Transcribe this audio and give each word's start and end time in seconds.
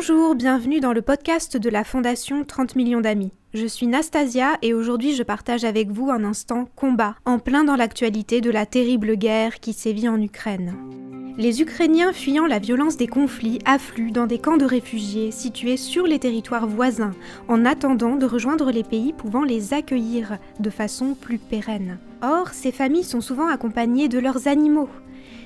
Bonjour, 0.00 0.34
bienvenue 0.34 0.80
dans 0.80 0.94
le 0.94 1.02
podcast 1.02 1.58
de 1.58 1.68
la 1.68 1.84
Fondation 1.84 2.42
30 2.42 2.74
millions 2.74 3.02
d'amis. 3.02 3.32
Je 3.52 3.66
suis 3.66 3.86
Nastasia 3.86 4.56
et 4.62 4.72
aujourd'hui 4.72 5.14
je 5.14 5.22
partage 5.22 5.62
avec 5.62 5.90
vous 5.90 6.08
un 6.08 6.24
instant 6.24 6.70
combat, 6.74 7.16
en 7.26 7.38
plein 7.38 7.64
dans 7.64 7.76
l'actualité 7.76 8.40
de 8.40 8.50
la 8.50 8.64
terrible 8.64 9.16
guerre 9.16 9.60
qui 9.60 9.74
sévit 9.74 10.08
en 10.08 10.18
Ukraine. 10.18 10.74
Les 11.36 11.60
Ukrainiens 11.60 12.14
fuyant 12.14 12.46
la 12.46 12.58
violence 12.58 12.96
des 12.96 13.08
conflits 13.08 13.58
affluent 13.66 14.10
dans 14.10 14.26
des 14.26 14.38
camps 14.38 14.56
de 14.56 14.64
réfugiés 14.64 15.32
situés 15.32 15.76
sur 15.76 16.06
les 16.06 16.18
territoires 16.18 16.66
voisins, 16.66 17.12
en 17.48 17.66
attendant 17.66 18.16
de 18.16 18.24
rejoindre 18.24 18.70
les 18.70 18.84
pays 18.84 19.12
pouvant 19.12 19.44
les 19.44 19.74
accueillir 19.74 20.38
de 20.60 20.70
façon 20.70 21.14
plus 21.14 21.38
pérenne. 21.38 21.98
Or, 22.22 22.48
ces 22.54 22.72
familles 22.72 23.04
sont 23.04 23.20
souvent 23.20 23.48
accompagnées 23.48 24.08
de 24.08 24.18
leurs 24.18 24.48
animaux. 24.48 24.88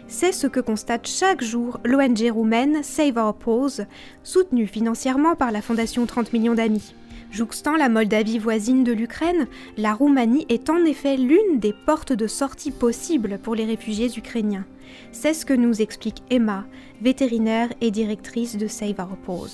C'est 0.06 0.32
ce 0.32 0.46
que 0.46 0.60
constate 0.60 1.06
chaque 1.06 1.42
jour 1.42 1.80
l'ONG 1.84 2.30
roumaine 2.30 2.82
Save 2.82 3.16
Our 3.16 3.34
Paws, 3.34 3.82
soutenue 4.22 4.66
financièrement 4.66 5.34
par 5.34 5.50
la 5.50 5.62
Fondation 5.62 6.06
30 6.06 6.32
millions 6.32 6.54
d'amis. 6.54 6.94
Jouxtant 7.30 7.76
la 7.76 7.88
Moldavie 7.88 8.38
voisine 8.38 8.84
de 8.84 8.92
l'Ukraine, 8.92 9.48
la 9.76 9.92
Roumanie 9.92 10.46
est 10.48 10.70
en 10.70 10.84
effet 10.84 11.16
l'une 11.16 11.58
des 11.58 11.72
portes 11.72 12.12
de 12.12 12.28
sortie 12.28 12.70
possibles 12.70 13.38
pour 13.42 13.56
les 13.56 13.64
réfugiés 13.64 14.10
ukrainiens. 14.16 14.66
C'est 15.10 15.34
ce 15.34 15.44
que 15.44 15.54
nous 15.54 15.82
explique 15.82 16.22
Emma, 16.30 16.64
vétérinaire 17.00 17.72
et 17.80 17.90
directrice 17.90 18.56
de 18.56 18.68
Save 18.68 19.00
Our 19.00 19.16
Paws. 19.16 19.50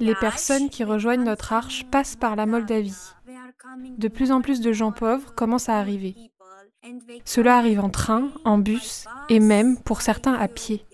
Les 0.00 0.14
personnes 0.14 0.70
qui 0.70 0.84
rejoignent 0.84 1.24
notre 1.24 1.52
arche 1.52 1.84
passent 1.90 2.16
par 2.16 2.36
la 2.36 2.46
Moldavie. 2.46 2.94
De 3.98 4.08
plus 4.08 4.30
en 4.30 4.40
plus 4.40 4.60
de 4.60 4.72
gens 4.72 4.92
pauvres 4.92 5.34
commencent 5.34 5.68
à 5.68 5.78
arriver. 5.78 6.14
Cela 7.24 7.56
arrive 7.56 7.80
en 7.80 7.90
train, 7.90 8.30
en 8.44 8.58
bus 8.58 9.06
et 9.28 9.40
même, 9.40 9.78
pour 9.78 10.02
certains, 10.02 10.34
à 10.34 10.48
pied. 10.48 10.84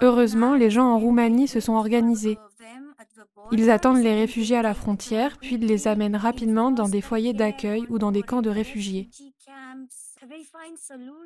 Heureusement, 0.00 0.54
les 0.54 0.70
gens 0.70 0.86
en 0.86 0.98
Roumanie 0.98 1.48
se 1.48 1.60
sont 1.60 1.74
organisés. 1.74 2.38
Ils 3.52 3.70
attendent 3.70 4.02
les 4.02 4.14
réfugiés 4.14 4.56
à 4.56 4.62
la 4.62 4.74
frontière, 4.74 5.38
puis 5.38 5.56
les 5.56 5.88
amènent 5.88 6.16
rapidement 6.16 6.70
dans 6.70 6.88
des 6.88 7.00
foyers 7.00 7.32
d'accueil 7.32 7.84
ou 7.88 7.98
dans 7.98 8.12
des 8.12 8.22
camps 8.22 8.42
de 8.42 8.50
réfugiés. 8.50 9.10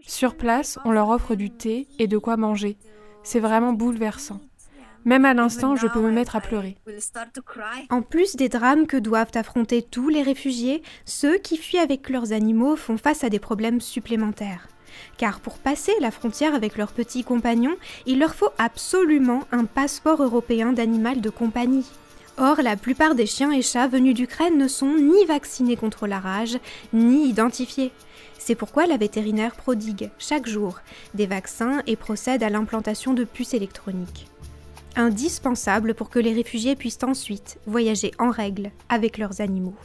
Sur 0.03 0.37
place, 0.37 0.79
on 0.85 0.91
leur 0.91 1.09
offre 1.09 1.35
du 1.35 1.51
thé 1.51 1.89
et 1.99 2.07
de 2.07 2.19
quoi 2.19 2.37
manger. 2.37 2.77
C'est 3.23 3.41
vraiment 3.41 3.73
bouleversant. 3.73 4.41
Même 5.05 5.25
à 5.25 5.35
l'instant, 5.35 5.77
je 5.77 5.87
peux 5.87 6.01
me 6.01 6.11
mettre 6.11 6.37
à 6.37 6.41
pleurer. 6.41 6.77
En 7.89 8.03
plus 8.03 8.37
des 8.37 8.49
drames 8.49 8.87
que 8.87 8.97
doivent 8.97 9.31
affronter 9.35 9.83
tous 9.83 10.09
les 10.09 10.23
réfugiés, 10.23 10.83
ceux 11.05 11.39
qui 11.39 11.57
fuient 11.57 11.79
avec 11.79 12.09
leurs 12.11 12.33
animaux 12.33 12.77
font 12.77 12.99
face 12.99 13.25
à 13.25 13.31
des 13.31 13.39
problèmes 13.39 13.81
supplémentaires. 13.81 14.69
Car 15.17 15.41
pour 15.41 15.59
passer 15.59 15.93
la 16.01 16.11
frontière 16.11 16.55
avec 16.55 16.77
leurs 16.77 16.93
petits 16.93 17.25
compagnons, 17.25 17.77
il 18.07 18.19
leur 18.19 18.35
faut 18.35 18.51
absolument 18.59 19.45
un 19.53 19.65
passeport 19.65 20.23
européen 20.23 20.73
d'animal 20.73 21.21
de 21.21 21.31
compagnie. 21.31 21.87
Or, 22.37 22.63
la 22.63 22.77
plupart 22.77 23.15
des 23.15 23.27
chiens 23.27 23.53
et 23.53 23.63
chats 23.63 23.87
venus 23.87 24.15
d'Ukraine 24.15 24.57
ne 24.57 24.69
sont 24.69 24.95
ni 24.95 25.25
vaccinés 25.27 25.77
contre 25.77 26.07
la 26.07 26.19
rage, 26.19 26.59
ni 26.93 27.29
identifiés. 27.29 27.93
C'est 28.39 28.55
pourquoi 28.55 28.87
la 28.87 28.97
vétérinaire 28.97 29.55
prodigue, 29.55 30.11
chaque 30.19 30.49
jour, 30.49 30.81
des 31.15 31.27
vaccins 31.27 31.83
et 31.87 31.97
procède 31.97 32.43
à 32.43 32.49
l'implantation 32.49 33.13
de 33.13 33.25
puces 33.25 33.55
électroniques 33.55 34.27
indispensable 34.97 35.95
pour 35.95 36.11
que 36.11 36.19
les 36.19 36.33
réfugiés 36.33 36.77
puissent 36.77 37.03
ensuite 37.03 37.59
voyager 37.67 38.13
en 38.19 38.31
règle 38.31 38.71
avec 38.89 39.19
leurs 39.19 39.41
animaux. 39.41 39.77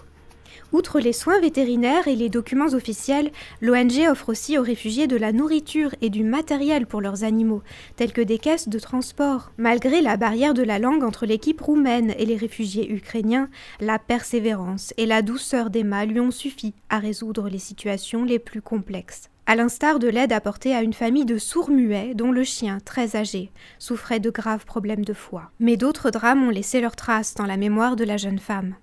Outre 0.71 0.99
les 0.99 1.13
soins 1.13 1.39
vétérinaires 1.39 2.07
et 2.07 2.15
les 2.15 2.29
documents 2.29 2.73
officiels, 2.73 3.31
l'ONG 3.61 4.07
offre 4.09 4.29
aussi 4.29 4.57
aux 4.57 4.63
réfugiés 4.63 5.07
de 5.07 5.15
la 5.15 5.31
nourriture 5.31 5.95
et 6.01 6.09
du 6.09 6.23
matériel 6.23 6.85
pour 6.85 7.01
leurs 7.01 7.23
animaux, 7.23 7.61
tels 7.95 8.11
que 8.11 8.21
des 8.21 8.39
caisses 8.39 8.67
de 8.67 8.79
transport. 8.79 9.51
Malgré 9.57 10.01
la 10.01 10.17
barrière 10.17 10.53
de 10.53 10.63
la 10.63 10.79
langue 10.79 11.03
entre 11.03 11.25
l'équipe 11.25 11.61
roumaine 11.61 12.13
et 12.17 12.25
les 12.25 12.35
réfugiés 12.35 12.91
ukrainiens, 12.91 13.49
la 13.79 13.99
persévérance 13.99 14.93
et 14.97 15.05
la 15.05 15.21
douceur 15.21 15.69
d'Emma 15.69 16.05
lui 16.05 16.19
ont 16.19 16.31
suffi 16.31 16.73
à 16.89 16.99
résoudre 16.99 17.47
les 17.47 17.59
situations 17.59 18.25
les 18.25 18.39
plus 18.39 18.61
complexes 18.61 19.29
à 19.47 19.55
l'instar 19.55 19.99
de 19.99 20.07
l'aide 20.07 20.33
apportée 20.33 20.75
à 20.75 20.81
une 20.81 20.93
famille 20.93 21.25
de 21.25 21.37
sourds-muets 21.37 22.13
dont 22.15 22.31
le 22.31 22.43
chien, 22.43 22.79
très 22.83 23.15
âgé, 23.15 23.51
souffrait 23.79 24.19
de 24.19 24.29
graves 24.29 24.65
problèmes 24.65 25.05
de 25.05 25.13
foie. 25.13 25.51
Mais 25.59 25.77
d'autres 25.77 26.11
drames 26.11 26.43
ont 26.43 26.49
laissé 26.49 26.81
leurs 26.81 26.95
traces 26.95 27.35
dans 27.35 27.45
la 27.45 27.57
mémoire 27.57 27.95
de 27.95 28.03
la 28.03 28.17
jeune 28.17 28.39
femme. 28.39 28.75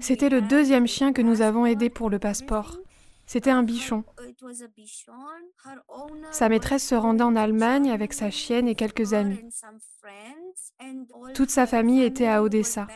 C'était 0.00 0.28
le 0.28 0.40
deuxième 0.40 0.86
chien 0.86 1.12
que 1.12 1.22
nous 1.22 1.42
avons 1.42 1.66
aidé 1.66 1.90
pour 1.90 2.10
le 2.10 2.18
passeport. 2.18 2.78
C'était 3.26 3.50
un 3.50 3.62
bichon. 3.62 4.04
Sa 6.30 6.48
maîtresse 6.48 6.86
se 6.86 6.94
rendait 6.94 7.24
en 7.24 7.36
Allemagne 7.36 7.90
avec 7.90 8.12
sa 8.12 8.30
chienne 8.30 8.68
et 8.68 8.74
quelques 8.74 9.12
amis. 9.12 9.40
Toute 11.34 11.50
sa 11.50 11.66
famille 11.66 12.02
était 12.02 12.28
à 12.28 12.42
Odessa. 12.42 12.86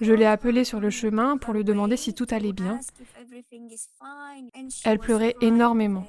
Je 0.00 0.12
l'ai 0.12 0.26
appelé 0.26 0.64
sur 0.64 0.80
le 0.80 0.90
chemin 0.90 1.36
pour 1.36 1.54
lui 1.54 1.64
demander 1.64 1.96
si 1.96 2.14
tout 2.14 2.26
allait 2.30 2.52
bien. 2.52 2.78
Elle 4.84 4.98
pleurait 4.98 5.34
énormément. 5.40 6.06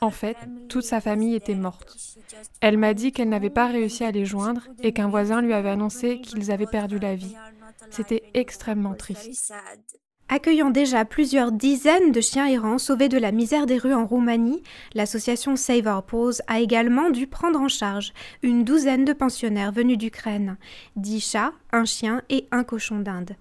En 0.00 0.10
fait, 0.10 0.36
toute 0.68 0.84
sa 0.84 1.00
famille 1.00 1.34
était 1.34 1.54
morte. 1.54 1.96
Elle 2.60 2.78
m'a 2.78 2.94
dit 2.94 3.12
qu'elle 3.12 3.28
n'avait 3.28 3.50
pas 3.50 3.66
réussi 3.66 4.04
à 4.04 4.10
les 4.10 4.24
joindre 4.24 4.62
et 4.82 4.92
qu'un 4.92 5.08
voisin 5.08 5.40
lui 5.40 5.52
avait 5.52 5.70
annoncé 5.70 6.20
qu'ils 6.20 6.50
avaient 6.52 6.66
perdu 6.66 6.98
la 6.98 7.16
vie. 7.16 7.34
C'était 7.90 8.22
extrêmement 8.34 8.94
triste. 8.94 9.52
Accueillant 10.30 10.68
déjà 10.68 11.06
plusieurs 11.06 11.52
dizaines 11.52 12.12
de 12.12 12.20
chiens 12.20 12.46
errants 12.46 12.76
sauvés 12.76 13.08
de 13.08 13.16
la 13.16 13.32
misère 13.32 13.64
des 13.64 13.78
rues 13.78 13.94
en 13.94 14.06
Roumanie, 14.06 14.62
l'association 14.92 15.56
Save 15.56 15.86
Our 15.86 16.02
Paws 16.02 16.42
a 16.46 16.60
également 16.60 17.08
dû 17.08 17.26
prendre 17.26 17.58
en 17.58 17.68
charge 17.68 18.12
une 18.42 18.62
douzaine 18.62 19.06
de 19.06 19.14
pensionnaires 19.14 19.72
venus 19.72 19.96
d'Ukraine, 19.96 20.58
dix 20.96 21.20
chats, 21.20 21.54
un 21.72 21.84
chien 21.84 22.22
et 22.28 22.46
un 22.50 22.64
cochon 22.64 23.00
d'Inde 23.00 23.36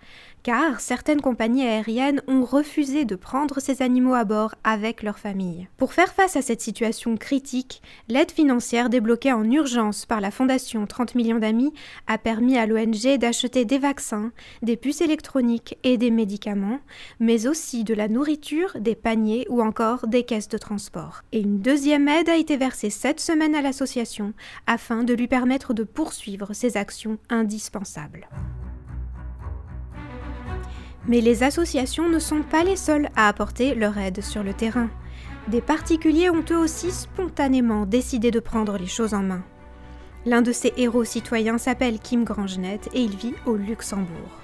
car 0.47 0.79
certaines 0.79 1.19
compagnies 1.19 1.67
aériennes 1.67 2.21
ont 2.29 2.45
refusé 2.45 3.03
de 3.03 3.17
prendre 3.17 3.59
ces 3.59 3.81
animaux 3.81 4.13
à 4.13 4.23
bord 4.23 4.55
avec 4.63 5.03
leur 5.03 5.19
famille. 5.19 5.67
Pour 5.75 5.91
faire 5.91 6.13
face 6.13 6.37
à 6.37 6.41
cette 6.41 6.61
situation 6.61 7.17
critique, 7.17 7.81
l'aide 8.07 8.31
financière 8.31 8.89
débloquée 8.89 9.33
en 9.33 9.43
urgence 9.43 10.05
par 10.05 10.21
la 10.21 10.31
Fondation 10.31 10.87
30 10.87 11.15
millions 11.15 11.39
d'amis 11.39 11.73
a 12.07 12.17
permis 12.17 12.57
à 12.57 12.65
l'ONG 12.65 13.17
d'acheter 13.17 13.65
des 13.65 13.77
vaccins, 13.77 14.31
des 14.61 14.77
puces 14.77 15.01
électroniques 15.01 15.77
et 15.83 15.97
des 15.97 16.11
médicaments, 16.11 16.79
mais 17.19 17.45
aussi 17.45 17.83
de 17.83 17.93
la 17.93 18.07
nourriture, 18.07 18.77
des 18.79 18.95
paniers 18.95 19.45
ou 19.49 19.61
encore 19.61 20.07
des 20.07 20.23
caisses 20.23 20.47
de 20.47 20.57
transport. 20.57 21.23
Et 21.33 21.41
une 21.41 21.59
deuxième 21.59 22.07
aide 22.07 22.29
a 22.29 22.37
été 22.37 22.55
versée 22.55 22.89
cette 22.89 23.19
semaine 23.19 23.53
à 23.53 23.61
l'association 23.61 24.31
afin 24.65 25.03
de 25.03 25.13
lui 25.13 25.27
permettre 25.27 25.73
de 25.73 25.83
poursuivre 25.83 26.53
ses 26.53 26.77
actions 26.77 27.17
indispensables. 27.29 28.16
Mais 31.07 31.21
les 31.21 31.43
associations 31.43 32.09
ne 32.09 32.19
sont 32.19 32.43
pas 32.43 32.63
les 32.63 32.75
seules 32.75 33.09
à 33.15 33.27
apporter 33.27 33.75
leur 33.75 33.97
aide 33.97 34.21
sur 34.21 34.43
le 34.43 34.53
terrain. 34.53 34.89
Des 35.47 35.61
particuliers 35.61 36.29
ont 36.29 36.43
eux 36.51 36.57
aussi 36.57 36.91
spontanément 36.91 37.85
décidé 37.85 38.31
de 38.31 38.41
prendre 38.41 38.77
les 38.77 38.87
choses 38.87 39.13
en 39.13 39.23
main. 39.23 39.43
L'un 40.25 40.41
de 40.41 40.51
ces 40.51 40.73
héros 40.75 41.05
citoyens 41.05 41.57
s'appelle 41.57 41.99
Kim 41.99 42.25
Grangenet 42.25 42.81
et 42.93 43.01
il 43.01 43.15
vit 43.15 43.35
au 43.45 43.55
Luxembourg. 43.55 44.41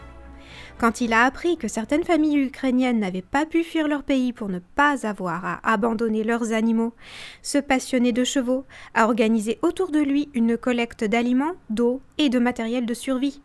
Quand 0.77 1.01
il 1.01 1.13
a 1.13 1.23
appris 1.23 1.57
que 1.57 1.67
certaines 1.67 2.03
familles 2.03 2.37
ukrainiennes 2.37 2.99
n'avaient 2.99 3.21
pas 3.21 3.45
pu 3.45 3.63
fuir 3.63 3.87
leur 3.87 4.03
pays 4.03 4.33
pour 4.33 4.49
ne 4.49 4.59
pas 4.59 5.05
avoir 5.05 5.45
à 5.45 5.59
abandonner 5.63 6.23
leurs 6.23 6.53
animaux, 6.53 6.93
ce 7.41 7.57
passionné 7.57 8.11
de 8.11 8.23
chevaux 8.23 8.65
a 8.93 9.05
organisé 9.05 9.59
autour 9.61 9.91
de 9.91 9.99
lui 9.99 10.29
une 10.33 10.57
collecte 10.57 11.03
d'aliments, 11.03 11.55
d'eau 11.69 12.01
et 12.17 12.29
de 12.29 12.39
matériel 12.39 12.85
de 12.85 12.93
survie. 12.93 13.41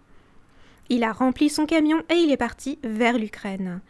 Il 0.91 1.05
a 1.05 1.13
rempli 1.13 1.49
son 1.49 1.67
camion 1.67 2.03
et 2.11 2.15
il 2.15 2.31
est 2.31 2.37
parti 2.39 2.79
vers 2.83 3.19
l'Ukraine. 3.19 3.81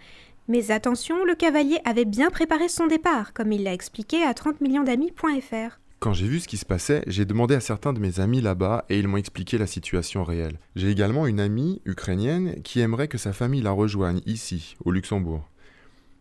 Mais 0.49 0.71
attention, 0.71 1.25
le 1.25 1.35
cavalier 1.35 1.79
avait 1.85 2.05
bien 2.05 2.31
préparé 2.31 2.69
son 2.69 2.87
départ, 2.87 3.33
comme 3.35 3.53
il 3.53 3.63
l'a 3.63 3.75
expliqué 3.75 4.23
à 4.23 4.35
30 4.35 4.61
millions 4.61 4.83
d'amis.fr. 4.83 5.79
Quand 6.01 6.13
j'ai 6.13 6.27
vu 6.27 6.41
ce 6.41 6.49
qui 6.49 6.57
se 6.57 6.65
passait, 6.65 7.03
j'ai 7.07 7.25
demandé 7.25 7.55
à 7.55 7.61
certains 7.61 7.93
de 7.93 7.99
mes 7.99 8.21
amis 8.21 8.41
là-bas 8.41 8.85
et 8.89 8.99
ils 8.99 9.09
m'ont 9.09 9.17
expliqué 9.17 9.59
la 9.59 9.67
situation 9.67 10.25
réelle. 10.25 10.59
J'ai 10.77 10.91
également 10.91 11.27
une 11.27 11.41
amie 11.41 11.83
ukrainienne 11.85 12.63
qui 12.63 12.81
aimerait 12.81 13.09
que 13.09 13.19
sa 13.19 13.33
famille 13.33 13.63
la 13.63 13.73
rejoigne 13.73 14.21
ici, 14.25 14.77
au 14.85 14.91
Luxembourg. 14.91 15.49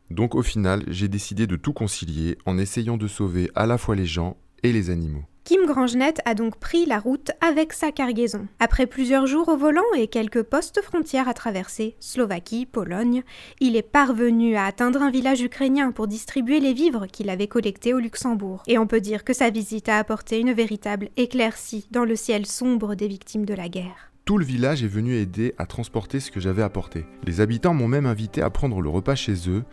Donc 0.09 0.35
au 0.35 0.41
final, 0.41 0.83
j'ai 0.87 1.07
décidé 1.07 1.47
de 1.47 1.55
tout 1.55 1.73
concilier 1.73 2.37
en 2.45 2.57
essayant 2.57 2.97
de 2.97 3.07
sauver 3.07 3.51
à 3.55 3.65
la 3.65 3.77
fois 3.77 3.95
les 3.95 4.05
gens 4.05 4.37
et 4.63 4.71
les 4.71 4.89
animaux. 4.89 5.23
Kim 5.47 5.65
Grangenet 5.65 6.15
a 6.25 6.33
donc 6.33 6.57
pris 6.57 6.85
la 6.85 6.99
route 6.99 7.31
avec 7.39 7.71
sa 7.71 7.93
cargaison. 7.93 8.47
Après 8.59 8.85
plusieurs 8.85 9.27
jours 9.27 9.47
au 9.47 9.55
volant 9.55 9.81
et 9.97 10.07
quelques 10.07 10.43
postes 10.43 10.81
frontières 10.81 11.29
à 11.29 11.33
traverser, 11.33 11.95
Slovaquie, 12.01 12.65
Pologne, 12.65 13.23
il 13.61 13.77
est 13.77 13.81
parvenu 13.81 14.57
à 14.57 14.65
atteindre 14.65 15.01
un 15.01 15.09
village 15.09 15.41
ukrainien 15.41 15.93
pour 15.93 16.07
distribuer 16.07 16.59
les 16.59 16.73
vivres 16.73 17.05
qu'il 17.07 17.29
avait 17.29 17.47
collectés 17.47 17.93
au 17.93 17.99
Luxembourg. 17.99 18.61
Et 18.67 18.77
on 18.77 18.87
peut 18.87 18.99
dire 18.99 19.23
que 19.23 19.31
sa 19.31 19.49
visite 19.49 19.87
a 19.87 19.99
apporté 19.99 20.41
une 20.41 20.51
véritable 20.51 21.07
éclaircie 21.15 21.87
dans 21.91 22.03
le 22.03 22.17
ciel 22.17 22.45
sombre 22.45 22.95
des 22.95 23.07
victimes 23.07 23.45
de 23.45 23.53
la 23.53 23.69
guerre. 23.69 24.11
Tout 24.25 24.37
le 24.37 24.43
village 24.43 24.83
est 24.83 24.87
venu 24.87 25.15
aider 25.15 25.55
à 25.57 25.65
transporter 25.65 26.19
ce 26.19 26.29
que 26.29 26.41
j'avais 26.41 26.61
apporté. 26.61 27.05
Les 27.23 27.39
habitants 27.39 27.73
m'ont 27.73 27.87
même 27.87 28.05
invité 28.05 28.41
à 28.41 28.49
prendre 28.49 28.81
le 28.81 28.89
repas 28.89 29.15
chez 29.15 29.49
eux 29.49 29.63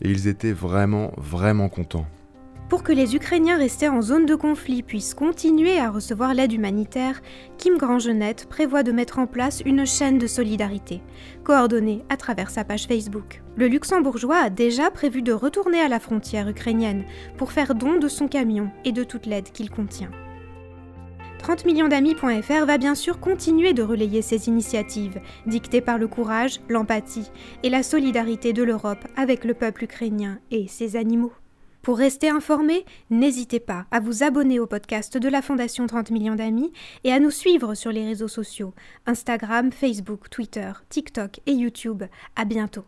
et 0.00 0.08
ils 0.08 0.28
étaient 0.28 0.52
vraiment, 0.52 1.10
vraiment 1.16 1.68
contents. 1.68 2.06
Pour 2.68 2.82
que 2.82 2.92
les 2.92 3.14
Ukrainiens 3.14 3.58
restés 3.58 3.88
en 3.88 4.02
zone 4.02 4.26
de 4.26 4.34
conflit 4.34 4.82
puissent 4.82 5.14
continuer 5.14 5.78
à 5.78 5.88
recevoir 5.88 6.34
l'aide 6.34 6.52
humanitaire, 6.52 7.22
Kim 7.58 7.78
Grangenette 7.78 8.48
prévoit 8.48 8.82
de 8.82 8.90
mettre 8.90 9.20
en 9.20 9.28
place 9.28 9.62
une 9.64 9.86
chaîne 9.86 10.18
de 10.18 10.26
solidarité, 10.26 11.00
coordonnée 11.44 12.04
à 12.08 12.16
travers 12.16 12.50
sa 12.50 12.64
page 12.64 12.86
Facebook. 12.88 13.42
Le 13.54 13.68
luxembourgeois 13.68 14.38
a 14.38 14.50
déjà 14.50 14.90
prévu 14.90 15.22
de 15.22 15.32
retourner 15.32 15.80
à 15.80 15.86
la 15.86 16.00
frontière 16.00 16.48
ukrainienne 16.48 17.04
pour 17.36 17.52
faire 17.52 17.76
don 17.76 18.00
de 18.00 18.08
son 18.08 18.26
camion 18.26 18.70
et 18.84 18.90
de 18.90 19.04
toute 19.04 19.26
l'aide 19.26 19.52
qu'il 19.52 19.70
contient. 19.70 20.10
30 21.38 21.66
millions 21.66 21.86
d'amis.fr 21.86 22.66
va 22.66 22.78
bien 22.78 22.96
sûr 22.96 23.20
continuer 23.20 23.74
de 23.74 23.84
relayer 23.84 24.22
ces 24.22 24.48
initiatives, 24.48 25.20
dictées 25.46 25.82
par 25.82 25.98
le 25.98 26.08
courage, 26.08 26.60
l'empathie 26.68 27.30
et 27.62 27.70
la 27.70 27.84
solidarité 27.84 28.52
de 28.52 28.64
l'Europe 28.64 29.06
avec 29.16 29.44
le 29.44 29.54
peuple 29.54 29.84
ukrainien 29.84 30.40
et 30.50 30.66
ses 30.66 30.96
animaux. 30.96 31.32
Pour 31.86 31.98
rester 31.98 32.28
informé, 32.28 32.84
n'hésitez 33.10 33.60
pas 33.60 33.86
à 33.92 34.00
vous 34.00 34.24
abonner 34.24 34.58
au 34.58 34.66
podcast 34.66 35.18
de 35.18 35.28
la 35.28 35.40
Fondation 35.40 35.86
30 35.86 36.10
millions 36.10 36.34
d'amis 36.34 36.72
et 37.04 37.12
à 37.12 37.20
nous 37.20 37.30
suivre 37.30 37.76
sur 37.76 37.92
les 37.92 38.04
réseaux 38.04 38.26
sociaux 38.26 38.74
Instagram, 39.06 39.70
Facebook, 39.70 40.28
Twitter, 40.28 40.72
TikTok 40.88 41.38
et 41.46 41.52
YouTube. 41.52 42.02
À 42.34 42.44
bientôt. 42.44 42.86